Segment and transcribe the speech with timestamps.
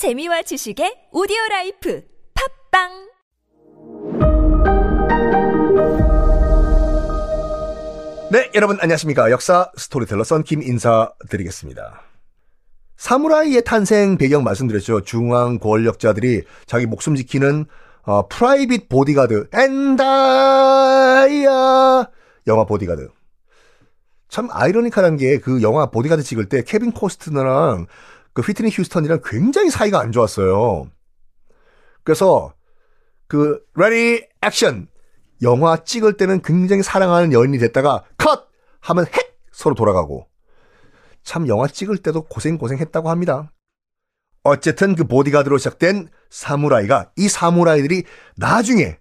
[0.00, 2.88] 재미와 지식의 오디오 라이프 팟빵
[8.32, 9.30] 네, 여러분 안녕하십니까.
[9.30, 12.00] 역사 스토리텔러 썬킴 인사드리겠습니다.
[12.96, 15.02] 사무라이의 탄생 배경 말씀드렸죠.
[15.02, 17.66] 중앙 권력자들이 자기 목숨 지키는
[18.04, 20.00] 어, private 보디가드 And I
[22.46, 23.10] 영화 보디가드.
[24.30, 27.86] 참 아이러니컬한 게 그 영화 보디가드 찍을 때 케빈 코스트너랑
[28.32, 30.90] 그 휘트니 휴스턴이랑 굉장히 사이가 안 좋았어요.
[32.02, 32.54] 그래서
[33.26, 34.88] 그 ready 액션
[35.42, 38.48] 영화 찍을 때는 굉장히 사랑하는 연인이 됐다가 컷
[38.80, 40.26] 하면 홱 서로 돌아가고
[41.22, 43.52] 참 영화 찍을 때도 고생 고생했다고 합니다.
[44.42, 48.04] 어쨌든 그 보디가드로 시작된 사무라이가 이 사무라이들이
[48.36, 48.98] 나중에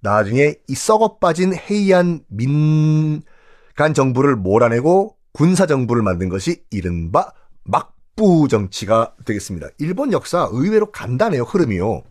[0.00, 7.32] 나중에 이 썩어 빠진 헤이안 민간 정부를 몰아내고 군사 정부를 만든 것이 이른바
[7.64, 9.68] 막 부 정치가 되겠습니다.
[9.78, 12.02] 일본 역사 의외로 간단해요 흐름이요.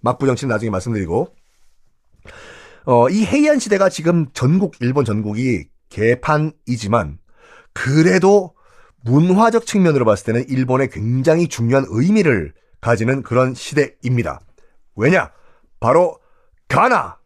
[0.00, 1.34] 막부 정치는 나중에 말씀드리고
[2.86, 7.18] 어, 이 해이안 시대가 지금 전국 일본 전국이 개판이지만
[7.72, 8.54] 그래도
[9.02, 14.40] 문화적 측면으로 봤을 때는 일본에 굉장히 중요한 의미를 가지는 그런 시대입니다.
[14.96, 15.32] 왜냐?
[15.80, 16.18] 바로
[16.68, 17.18] 가나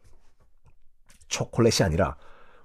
[1.28, 2.16] 초콜릿이 아니라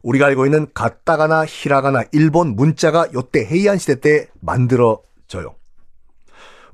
[0.03, 5.55] 우리가 알고 있는 가타가나 히라가나 일본 문자가 요때 해이안 시대 때 만들어져요.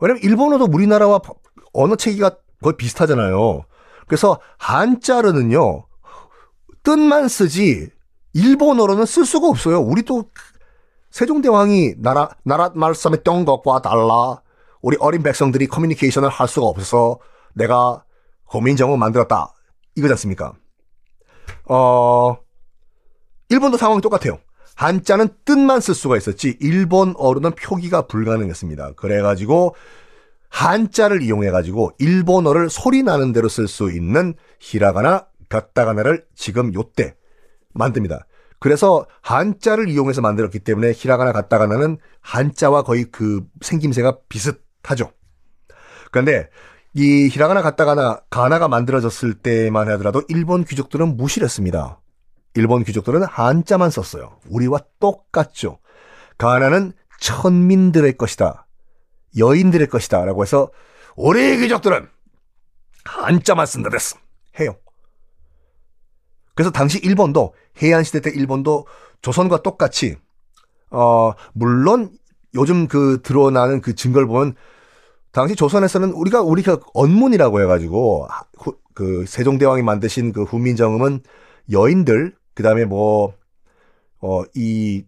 [0.01, 1.21] 왜냐면 일본어도 우리나라와
[1.73, 3.63] 언어 체계가 거의 비슷하잖아요.
[4.07, 5.85] 그래서 한자르는요
[6.83, 7.89] 뜻만 쓰지
[8.33, 9.79] 일본어로는 쓸 수가 없어요.
[9.79, 10.25] 우리도
[11.11, 14.41] 세종대왕이 나라 나라 말씀했던 것과 달라
[14.81, 17.19] 우리 어린 백성들이 커뮤니케이션을 할 수가 없어서
[17.53, 18.03] 내가
[18.45, 19.53] 고민정을 만들었다
[19.95, 20.53] 이거지 않습니까?
[21.65, 22.37] 어
[23.49, 24.39] 일본도 상황이 똑같아요.
[24.75, 28.93] 한자는 뜻만 쓸 수가 있었지 일본어로는 표기가 불가능했습니다.
[28.93, 29.75] 그래가지고
[30.49, 37.15] 한자를 이용해가지고 일본어를 소리 나는 대로 쓸 수 있는 히라가나 가타가나를 지금 요때
[37.73, 38.25] 만듭니다.
[38.59, 45.11] 그래서 한자를 이용해서 만들었기 때문에 히라가나 가타가나는 한자와 거의 그 생김새가 비슷하죠.
[46.11, 46.49] 그런데
[46.93, 51.99] 이 히라가나 가타가나 가나가 만들어졌을 때만 하더라도 일본 귀족들은 무시를 했습니다.
[52.55, 54.39] 일본 귀족들은 한자만 썼어요.
[54.49, 55.79] 우리와 똑같죠.
[56.37, 58.65] 가나는 천민들의 것이다.
[59.37, 60.25] 여인들의 것이다.
[60.25, 60.71] 라고 해서
[61.15, 62.07] 우리 귀족들은
[63.05, 64.17] 한자만 쓴다 됐어.
[64.59, 64.75] 해요.
[66.55, 68.87] 그래서 당시 일본도 해안 시대 때 일본도
[69.21, 70.17] 조선과 똑같이
[70.91, 72.11] 어 물론
[72.55, 74.55] 요즘 그 드러나는 그 증거를 보면
[75.31, 78.27] 당시 조선에서는 우리가 우리가 언문이라고 해가지고
[78.57, 81.21] 후, 그 세종대왕이 만드신 그 훈민정음은
[81.71, 83.39] 여인들 그다음에 뭐
[84.21, 85.03] 어 이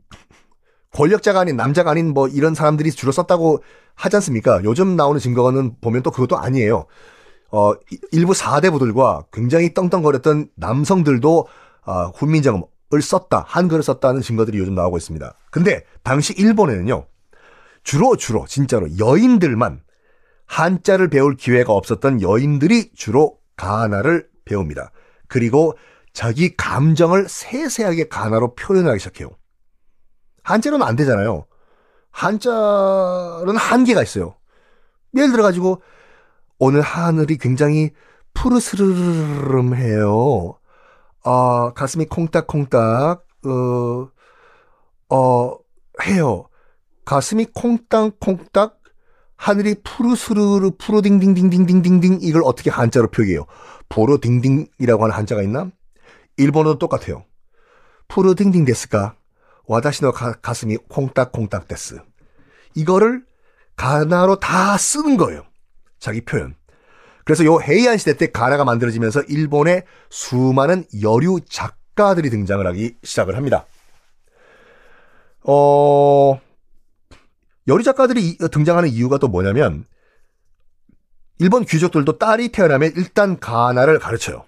[0.93, 3.63] 권력자가 아닌 남자가 아닌 뭐 이런 사람들이 주로 썼다고
[3.95, 4.61] 하지 않습니까?
[4.63, 6.85] 요즘 나오는 증거는 보면 또 그것도 아니에요.
[7.51, 7.73] 어,
[8.11, 11.47] 일부 4대 부들과 굉장히 떵떵거렸던 남성들도
[11.85, 15.33] 어, 훈민정음을 썼다, 한글을 썼다는 증거들이 요즘 나오고 있습니다.
[15.49, 17.05] 근데 당시 일본에는요,
[17.83, 19.81] 주로 주로 진짜로 여인들만
[20.45, 24.91] 한자를 배울 기회가 없었던 여인들이 주로 가나를 배웁니다.
[25.27, 25.73] 그리고
[26.13, 29.29] 자기 감정을 세세하게 가나로 표현하기 시작해요.
[30.43, 31.45] 한자로는 안 되잖아요.
[32.11, 34.35] 한자는 한계가 있어요.
[35.15, 35.81] 예를 들어가지고
[36.59, 37.91] 오늘 하늘이 굉장히
[38.33, 39.71] 푸르스르름해요.
[41.23, 44.09] 아, 가슴이 콩닥콩닥, 어,
[45.09, 45.57] 어,
[46.03, 46.45] 해요.
[47.05, 48.79] 가슴이 콩닥콩닥,
[49.35, 53.45] 하늘이 푸르스르르, 푸르딩딩딩딩딩딩딩, 이걸 어떻게 한자로 표기해요?
[53.89, 55.71] 푸르딩딩이라고 하는 한자가 있나?
[56.37, 57.25] 일본어도 똑같아요.
[58.07, 59.15] 푸르딩딩 ですか?
[59.65, 62.01] 私の 가슴이 콩닥콩닥 です.
[62.75, 63.23] 이거를
[63.75, 65.45] 가나로 다 쓰는 거예요.
[65.99, 66.55] 자기 표현.
[67.23, 73.65] 그래서 요 헤이안 시대 때 가나가 만들어지면서 일본의 수많은 여류 작가들이 등장을 하기 시작을 합니다.
[75.43, 76.39] 어,
[77.67, 79.85] 여류 작가들이 등장하는 이유가 또 뭐냐면,
[81.39, 84.45] 일본 귀족들도 딸이 태어나면 일단 가나를 가르쳐요.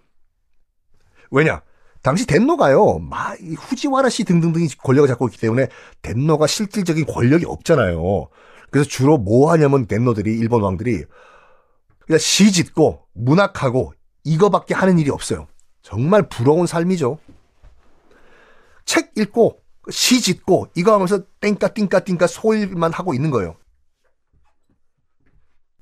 [1.31, 1.62] 왜냐?
[2.04, 5.70] 당시 덴노가요, 막, 후지와라 씨 등등등이 권력을 잡고 있기 때문에
[6.02, 8.28] 덴노가 실질적인 권력이 없잖아요.
[8.70, 11.06] 그래서 주로 뭐 하냐면 덴노들이, 일본 왕들이,
[12.06, 13.94] 그냥 시 짓고, 문학하고,
[14.26, 15.48] 이거밖에 하는 일이 없어요.
[15.82, 17.20] 정말 부러운 삶이죠.
[18.84, 23.56] 책 읽고, 시 짓고, 이거 하면서 땡까, 띵까, 띵까 소일만 하고 있는 거예요.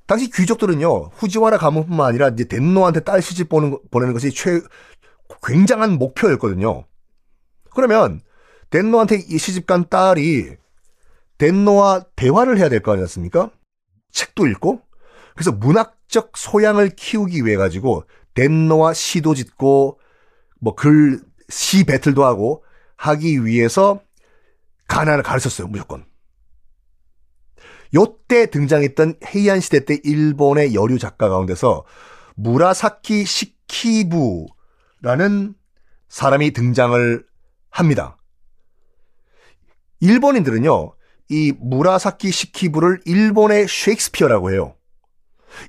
[0.06, 4.60] 당시 귀족들은요, 후지와라 가문뿐만 아니라 이제 덴노한테 딸 시집 보는, 보내는 것이 최,
[5.42, 6.84] 굉장한 목표였거든요.
[7.74, 8.20] 그러면
[8.70, 10.56] 덴노한테 이 시집간 딸이
[11.38, 13.50] 덴노와 대화를 해야 될 거 아니었습니까?
[14.12, 14.80] 책도 읽고
[15.34, 19.98] 그래서 문학적 소양을 키우기 위해 가지고 덴노와 시도 짓고
[20.60, 21.20] 뭐 글
[21.52, 22.64] 시 배틀도 하고
[22.96, 24.00] 하기 위해서
[24.88, 26.06] 가나를 가르쳤어요 무조건.
[27.94, 31.84] 요때 등장했던 헤이안 시대 때 일본의 여류 작가 가운데서
[32.36, 34.46] 무라사키 시키부
[35.02, 35.54] 라는
[36.08, 37.24] 사람이 등장을
[37.70, 38.18] 합니다.
[40.00, 40.94] 일본인들은요,
[41.28, 44.76] 이 무라사키 시키부를 일본의 셰익스피어라고 해요.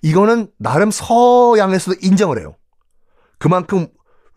[0.02, 2.56] 이거는 나름 서양에서도 인정을 해요.
[3.40, 3.88] 그만큼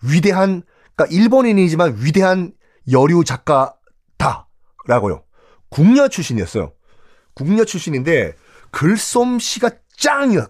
[0.03, 0.63] 위대한,
[0.95, 2.53] 그러니까 일본인이지만 위대한
[2.91, 5.25] 여류 작가다라고요.
[5.69, 6.73] 궁녀 출신이었어요.
[7.35, 8.35] 궁녀 출신인데
[8.71, 10.49] 글솜씨가 짱이야.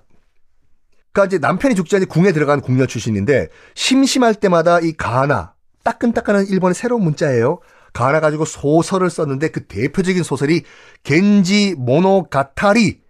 [1.16, 6.74] 그러니까 이제 남편이 죽지 않니 궁에 들어간 궁녀 출신인데 심심할 때마다 이 가나 따끈따끈한 일본의
[6.74, 7.60] 새로운 문자예요.
[7.94, 10.64] 가나 가지고 소설을 썼는데 그 대표적인 소설이
[11.04, 13.00] 겐지 모노가타리라는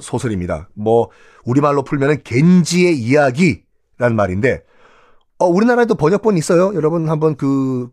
[0.00, 0.68] 소설입니다.
[0.74, 1.10] 뭐
[1.44, 4.64] 우리말로 풀면은 겐지의 이야기라는 말인데
[5.38, 6.74] 어 우리나라에도 번역본 있어요.
[6.74, 7.88] 여러분 한번 그,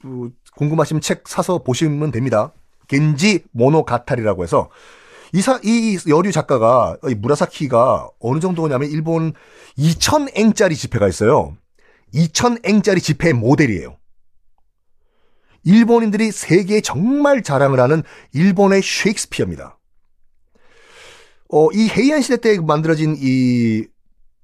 [0.00, 2.52] 그 궁금하시면 책 사서 보시면 됩니다.
[2.88, 4.70] 겐지 모노가타리라고 해서
[5.32, 9.32] 이사, 이 여류 작가가, 이 무라사키가 어느 정도냐면 일본
[9.78, 11.56] 2,000앵짜리 지폐가 있어요.
[12.14, 13.96] 2,000앵짜리 지폐 모델이에요.
[15.64, 18.02] 일본인들이 세계에 정말 자랑을 하는
[18.32, 19.78] 일본의 셰익스피어입니다.
[21.48, 23.86] 어, 이 헤이안 시대 때 만들어진 이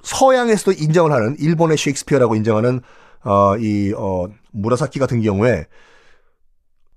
[0.03, 2.81] 서양에서도 인정을 하는 일본의 셰익스피어라고 인정하는
[3.25, 5.67] 어, 이 어, 무라사키 같은 경우에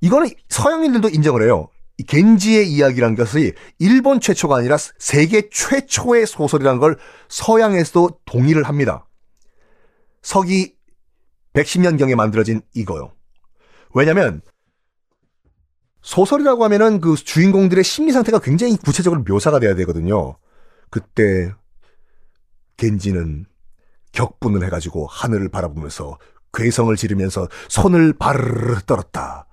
[0.01, 1.69] 이거는 서양인들도 인정을 해요.
[1.97, 6.97] 이 겐지의 이야기란 것이 일본 최초가 아니라 세계 최초의 소설이라는 걸
[7.29, 9.07] 서양에서도 동의를 합니다.
[10.21, 10.75] 서기
[11.53, 13.13] 110년경에 만들어진 이거요.
[13.93, 14.41] 왜냐면
[16.01, 20.37] 소설이라고 하면은 그 주인공들의 심리 상태가 굉장히 구체적으로 묘사가 돼야 되거든요.
[20.89, 21.51] 그때
[22.77, 23.45] 겐지는
[24.11, 26.17] 격분을 해가지고 하늘을 바라보면서
[26.53, 29.47] 괴성을 지르면서 손을 바르르 떨었다.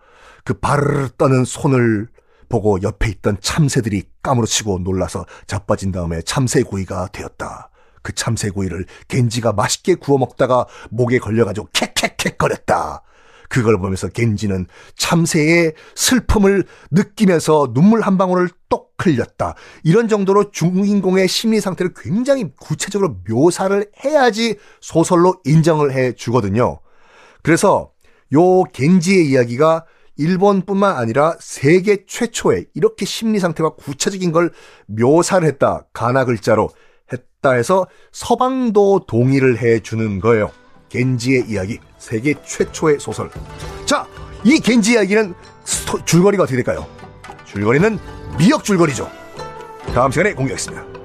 [0.45, 2.09] 그 바르르 떠는 손을
[2.49, 7.71] 보고 옆에 있던 참새들이 까무러치고 놀라서 자빠진 다음에 참새구이가 되었다.
[8.03, 13.03] 그 참새구이를 겐지가 맛있게 구워 먹다가 목에 걸려가지고 캑캑캑 거렸다.
[13.49, 14.67] 그걸 보면서 겐지는
[14.97, 19.55] 참새의 슬픔을 느끼면서 눈물 한 방울을 똑 흘렸다.
[19.85, 26.81] 이런 정도로 주인공의 심리 상태를 굉장히 구체적으로 묘사를 해야지 소설로 인정을 해 주거든요.
[27.43, 27.93] 그래서
[28.35, 29.87] 요 겐지의 이야기가
[30.19, 34.53] 일본뿐만 아니라 세계 최초의 이렇게 심리 상태와 구체적인 걸
[34.87, 35.87] 묘사를 했다.
[35.93, 36.69] 가나 글자로
[37.13, 40.51] 했다 해서 서방도 동의를 해 주는 거예요.
[40.91, 43.31] 겐지의 이야기, 세계 최초의 소설.
[43.87, 44.07] 자,
[44.45, 45.35] 이 겐지 이야기는
[45.65, 46.87] 스토, 줄거리가 어떻게 될까요?
[47.47, 47.99] 줄거리는
[48.39, 49.11] 미역 줄거리죠.
[49.95, 50.98] 다음 시간에 공개하겠습니다.